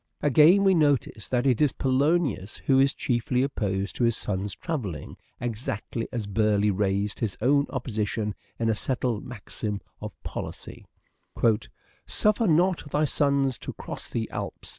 Again 0.23 0.63
we 0.63 0.73
notice 0.73 1.29
that 1.29 1.45
it 1.45 1.61
is 1.61 1.73
Polonius 1.73 2.57
who 2.57 2.79
is 2.79 2.95
chiefly 2.95 3.43
opposed 3.43 3.95
to 3.97 4.03
his 4.03 4.17
son's 4.17 4.55
travelling, 4.55 5.15
exactly 5.39 6.07
as 6.11 6.25
Burleigh 6.25 6.71
raised 6.73 7.19
his 7.19 7.37
own 7.39 7.67
opposition 7.69 8.33
into 8.57 8.71
a 8.71 8.75
settled 8.75 9.23
maxim 9.23 9.79
of 10.01 10.15
policy:'' 10.23 10.87
Suffer 12.07 12.47
not 12.47 12.89
thy 12.89 13.05
sons 13.05 13.59
to 13.59 13.73
cross 13.73 14.09
the 14.09 14.27
Alps 14.31 14.69